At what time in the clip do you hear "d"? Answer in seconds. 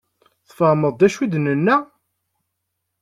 0.99-1.01